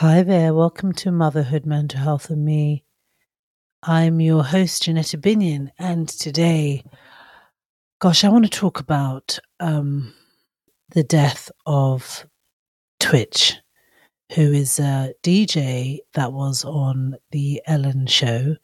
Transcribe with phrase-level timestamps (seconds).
[0.00, 2.84] Hi there, welcome to Motherhood, Mental Health, and Me.
[3.82, 6.84] I'm your host, Janetta Binion, and today,
[7.98, 10.14] gosh, I want to talk about um,
[10.90, 12.24] the death of
[13.00, 13.56] Twitch,
[14.36, 18.54] who is a DJ that was on the Ellen show.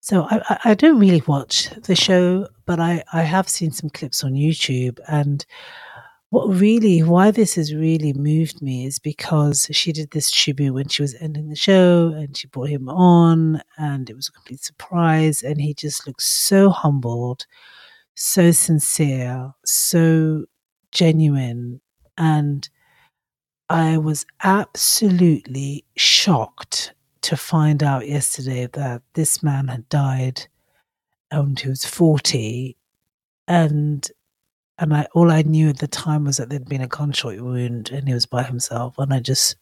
[0.00, 4.24] So I, I don't really watch the show, but I, I have seen some clips
[4.24, 5.44] on YouTube and
[6.30, 10.88] what really why this has really moved me is because she did this tribute when
[10.88, 14.62] she was ending the show and she brought him on and it was a complete
[14.62, 17.46] surprise and he just looked so humbled
[18.14, 20.44] so sincere so
[20.92, 21.80] genuine.
[22.18, 22.68] And
[23.68, 30.46] i was absolutely shocked to find out yesterday that this man had died
[31.30, 32.76] and he was 40
[33.48, 34.10] and
[34.80, 37.90] and I all I knew at the time was that there'd been a gunshot wound
[37.90, 38.98] and he was by himself.
[38.98, 39.56] And I just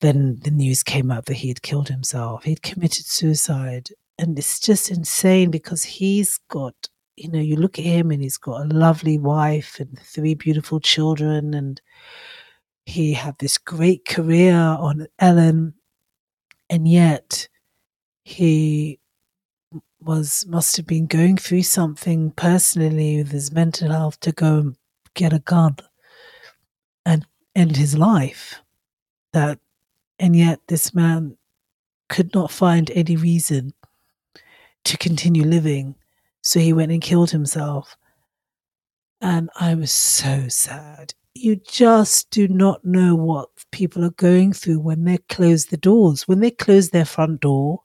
[0.00, 2.44] then the news came out that he had killed himself.
[2.44, 6.74] He'd committed suicide, and it's just insane because he's got
[7.16, 10.80] you know you look at him and he's got a lovely wife and three beautiful
[10.80, 11.80] children and
[12.86, 15.74] he had this great career on Ellen
[16.68, 17.48] and yet
[18.24, 18.98] he
[20.04, 24.76] was must have been going through something personally with his mental health to go and
[25.14, 25.76] get a gun
[27.06, 28.60] and end his life.
[29.32, 29.58] That
[30.18, 31.36] and yet this man
[32.08, 33.72] could not find any reason
[34.84, 35.94] to continue living,
[36.42, 37.96] so he went and killed himself.
[39.20, 41.14] And I was so sad.
[41.34, 46.28] You just do not know what people are going through when they close the doors.
[46.28, 47.80] When they close their front door,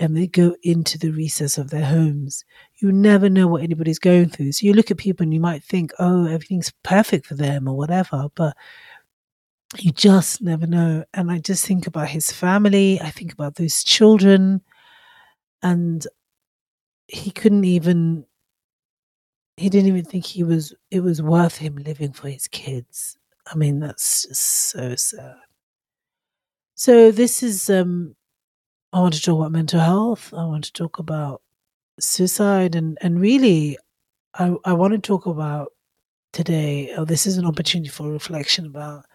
[0.00, 2.44] and they go into the recess of their homes.
[2.78, 4.52] You never know what anybody's going through.
[4.52, 7.76] So you look at people and you might think, oh, everything's perfect for them or
[7.76, 8.56] whatever, but
[9.78, 11.04] you just never know.
[11.14, 14.62] And I just think about his family, I think about those children,
[15.62, 16.06] and
[17.08, 18.24] he couldn't even
[19.56, 23.18] he didn't even think he was it was worth him living for his kids.
[23.46, 25.36] I mean, that's just so sad.
[26.74, 28.16] So this is um
[28.92, 30.34] I want to talk about mental health.
[30.34, 31.42] I want to talk about
[32.00, 33.78] suicide, and and really,
[34.34, 35.72] I I want to talk about
[36.32, 36.92] today.
[36.96, 39.06] Oh, this is an opportunity for reflection about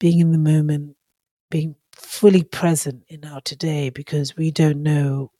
[0.00, 0.96] being in the moment,
[1.50, 5.32] being fully present in our today, because we don't know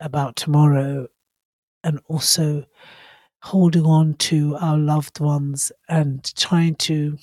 [0.00, 1.06] about tomorrow,
[1.84, 2.64] and also
[3.42, 7.18] holding on to our loved ones and trying to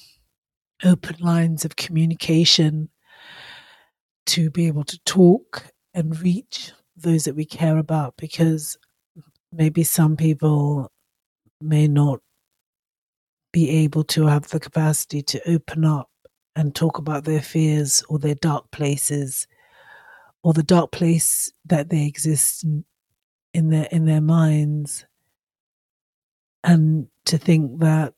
[0.83, 2.89] open lines of communication
[4.25, 8.77] to be able to talk and reach those that we care about because
[9.51, 10.91] maybe some people
[11.61, 12.19] may not
[13.51, 16.09] be able to have the capacity to open up
[16.55, 19.47] and talk about their fears or their dark places
[20.43, 22.65] or the dark place that they exist
[23.53, 25.05] in, their in their minds.
[26.63, 28.13] And to think that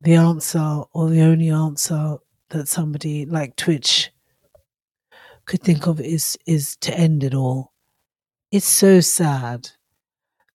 [0.00, 2.16] the answer or the only answer
[2.50, 4.10] that somebody like Twitch
[5.48, 7.72] could think of is is to end it all.
[8.52, 9.70] It's so sad.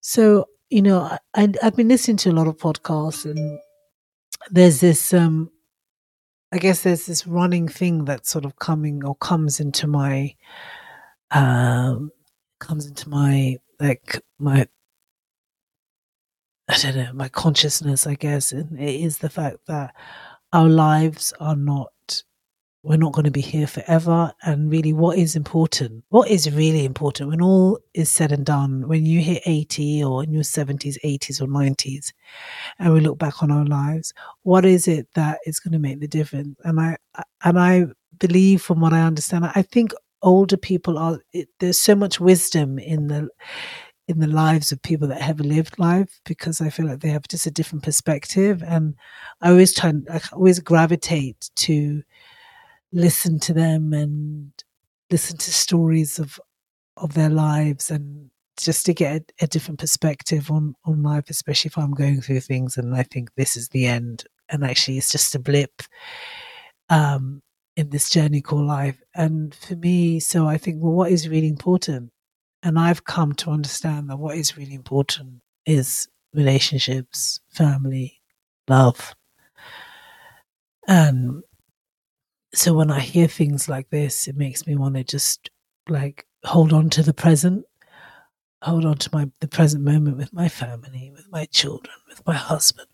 [0.02, 3.60] So you know, I, I've been listening to a lot of podcasts, and
[4.52, 5.14] there's this.
[5.14, 5.50] um
[6.52, 10.36] I guess there's this running thing that's sort of coming or comes into my,
[11.32, 12.12] um,
[12.60, 14.68] comes into my like my
[16.70, 19.96] I don't know, my consciousness, I guess, and it is the fact that
[20.54, 21.93] our lives are not
[22.84, 24.34] we're not going to be here forever.
[24.44, 26.04] And really, what is important?
[26.10, 30.24] What is really important when all is said and done, when you hit 80 or
[30.24, 32.12] in your 70s, 80s, or 90s,
[32.80, 34.14] and we look back on our lives,
[34.44, 36.58] what is it that is going to make the difference?
[36.66, 36.98] And I,
[37.44, 37.86] and I
[38.20, 42.80] believe, from what I understand, I think older people are, it, there's so much wisdom
[42.80, 43.30] in the,
[44.10, 47.28] in the lives of people that have lived life because I feel like they have
[47.30, 48.62] just a different perspective.
[48.62, 48.96] And
[49.42, 52.04] I always try, I always gravitate to
[52.94, 54.52] listen to them and
[55.12, 56.40] listen to stories of
[56.98, 61.70] of their lives and just to get a, a, different perspective on on life especially
[61.70, 65.12] if i'm going through things and i think this is the end and actually it's
[65.12, 65.82] just a blip
[66.90, 67.42] um
[67.76, 69.02] in this journey called life.
[69.16, 72.12] And for me so i think well what is really important?
[72.62, 78.22] And i've come to understand that what is really important is relationships family
[78.68, 79.16] love.
[80.88, 81.44] And
[82.54, 85.50] so when I hear things like this, it makes me want to just
[85.90, 87.66] like hold on to the present,
[88.62, 92.36] hold on to my the present moment with my family, with my children, with my
[92.36, 92.88] husband.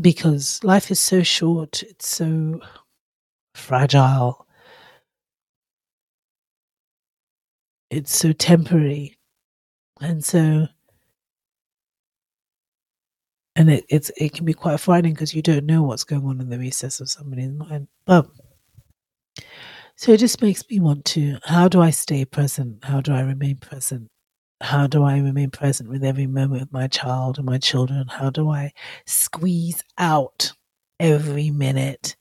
[0.00, 2.60] because life is so short, it's so
[3.54, 4.46] fragile,
[7.90, 9.16] it's so temporary.
[10.00, 10.68] And so,
[13.60, 16.40] and it, it's it can be quite frightening because you don't know what's going on
[16.40, 17.88] in the recess of somebody's mind.
[18.06, 18.26] But
[19.96, 22.82] so it just makes me want to how do I stay present?
[22.82, 24.08] How do I remain present?
[24.62, 28.06] How do I remain present with every moment with my child and my children?
[28.08, 28.72] How do I
[29.04, 30.52] squeeze out
[30.98, 32.16] every minute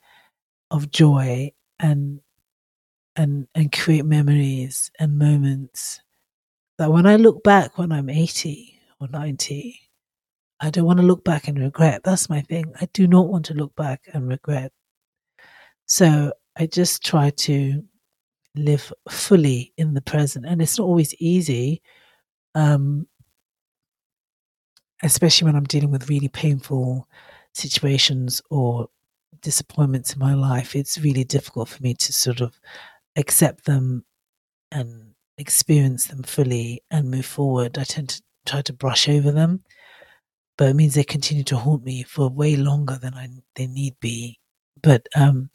[0.71, 2.19] of joy and
[3.15, 6.01] and and create memories and moments
[6.80, 9.88] that when I look back when I'm 80 or 90,
[10.60, 12.02] I don't want to look back and regret.
[12.04, 12.74] That's my thing.
[12.80, 14.72] I do not want to look back and regret.
[15.86, 17.84] So I just try to
[18.56, 20.46] live fully in the present.
[20.46, 21.82] And it's not always easy,
[22.56, 23.08] um,
[25.02, 27.08] especially when I'm dealing with really painful
[27.54, 28.90] situations or
[29.42, 30.76] disappointments in my life.
[30.76, 32.60] It's really difficult for me to sort of
[33.16, 34.04] accept them
[34.72, 37.78] and experience them fully and move forward.
[37.78, 39.64] I tend to try to brush over them,
[40.60, 43.98] but it means they continue to haunt me for way longer than I they need
[44.02, 44.42] be.
[44.84, 45.52] But um,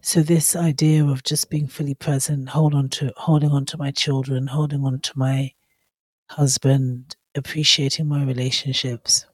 [0.00, 3.90] so this idea of just being fully present, hold on to holding on to my
[3.90, 5.52] children, holding on to my
[6.30, 9.26] husband, appreciating my relationships,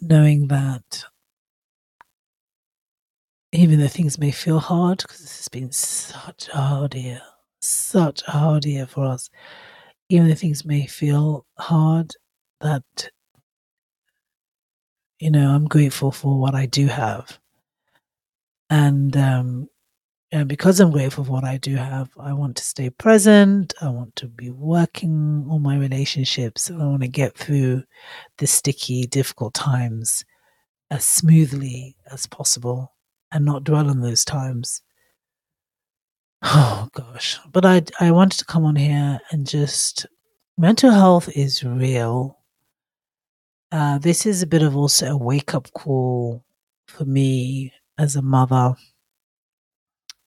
[0.00, 1.04] knowing that
[3.52, 7.22] even though things may feel hard, because this has been such a hard year,
[7.60, 9.30] such a hard year for us,
[10.08, 12.16] even though things may feel hard,
[12.60, 13.10] that,
[15.18, 17.38] you know, I'm grateful for what I do have
[18.70, 19.68] and um,
[20.32, 23.74] and because I'm grateful for what I do have, I want to stay present.
[23.82, 26.70] I want to be working on my relationships.
[26.70, 27.84] I want to get through
[28.38, 30.24] the sticky, difficult times
[30.90, 32.94] as smoothly as possible
[33.32, 34.82] and not dwell on those times.
[36.42, 37.38] Oh gosh.
[37.52, 40.06] But I I wanted to come on here and just
[40.58, 42.39] mental health is real.
[43.72, 46.44] Uh, this is a bit of also a wake up call
[46.88, 48.74] for me as a mother,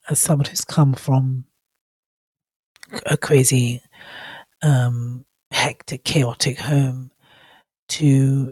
[0.09, 1.43] as someone who's come from
[3.05, 3.81] a crazy,
[4.61, 7.11] um, hectic, chaotic home,
[7.89, 8.51] to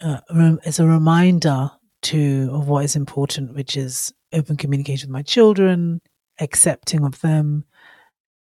[0.00, 0.20] uh,
[0.64, 1.70] as a reminder
[2.02, 6.00] to of what is important, which is open communication with my children,
[6.40, 7.64] accepting of them,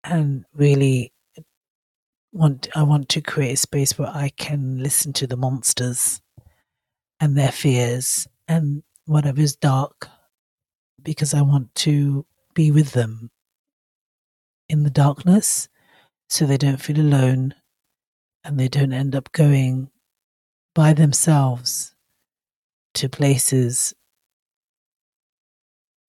[0.03, 1.11] and really
[2.31, 6.22] want I want to create a space where I can listen to the monsters
[7.19, 10.07] and their fears and whatever is dark
[11.04, 13.31] because I want to be with them
[14.69, 15.68] in the darkness
[16.30, 17.54] so they don't feel alone
[18.44, 19.89] and they don't end up going
[20.74, 21.94] by themselves
[22.94, 23.94] to places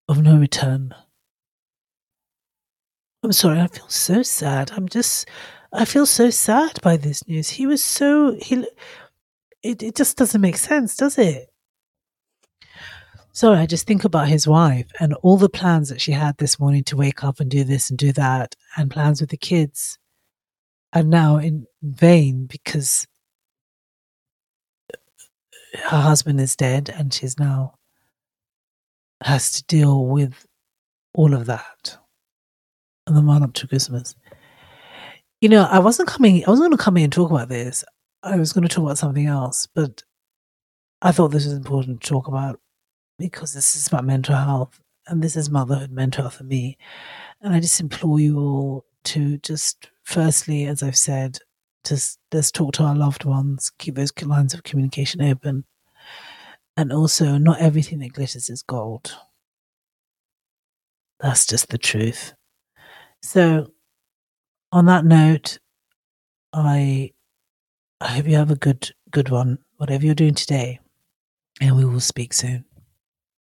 [0.07, 0.93] of no return.
[3.23, 4.71] I'm sorry, I feel so sad.
[4.71, 5.29] I'm just,
[5.73, 7.49] I feel so sad by this news.
[7.49, 8.65] He was so, he,
[9.63, 11.49] it, it just doesn't make sense, does it?
[13.31, 16.59] Sorry, I just think about his wife and all the plans that she had this
[16.59, 19.97] morning to wake up and do this and do that, and plans with the kids
[20.93, 23.07] are now in vain because
[25.85, 27.73] her husband is dead and she's now
[29.23, 30.45] has to deal with
[31.15, 31.97] all of that
[33.07, 34.15] and the run up to Christmas.
[35.43, 37.83] You know, I wasn't coming, I wasn't going to come in and talk about this.
[38.23, 40.01] I was going to talk about something else, but
[41.01, 42.61] I thought this was important to talk about
[43.19, 46.77] because this is about mental health and this is motherhood mental health for me.
[47.41, 51.39] And I just implore you all to just, firstly, as I've said,
[51.83, 55.65] just let's talk to our loved ones, keep those lines of communication open.
[56.77, 59.13] And also, not everything that glitters is gold.
[61.19, 62.33] That's just the truth.
[63.21, 63.72] So,
[64.73, 65.59] on that note,
[66.51, 67.11] I
[68.01, 70.79] I hope you have a good good one, whatever you're doing today,
[71.61, 72.65] and we will speak soon.